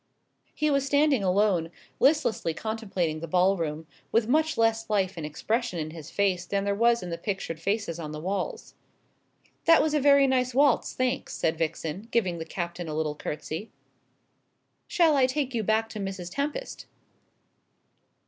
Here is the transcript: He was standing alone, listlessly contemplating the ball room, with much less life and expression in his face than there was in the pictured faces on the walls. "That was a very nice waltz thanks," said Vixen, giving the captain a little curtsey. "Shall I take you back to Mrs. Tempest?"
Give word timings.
He 0.55 0.71
was 0.71 0.83
standing 0.83 1.23
alone, 1.23 1.69
listlessly 1.99 2.55
contemplating 2.55 3.19
the 3.19 3.27
ball 3.27 3.55
room, 3.55 3.85
with 4.11 4.27
much 4.27 4.57
less 4.57 4.89
life 4.89 5.15
and 5.15 5.27
expression 5.27 5.77
in 5.77 5.91
his 5.91 6.09
face 6.09 6.43
than 6.47 6.63
there 6.63 6.73
was 6.73 7.03
in 7.03 7.11
the 7.11 7.19
pictured 7.19 7.59
faces 7.59 7.99
on 7.99 8.11
the 8.11 8.19
walls. 8.19 8.73
"That 9.65 9.79
was 9.79 9.93
a 9.93 9.99
very 9.99 10.25
nice 10.25 10.55
waltz 10.55 10.93
thanks," 10.93 11.35
said 11.35 11.55
Vixen, 11.55 12.07
giving 12.09 12.39
the 12.39 12.45
captain 12.45 12.87
a 12.87 12.95
little 12.95 13.13
curtsey. 13.13 13.69
"Shall 14.87 15.15
I 15.15 15.27
take 15.27 15.53
you 15.53 15.61
back 15.61 15.87
to 15.89 15.99
Mrs. 15.99 16.33
Tempest?" 16.33 16.87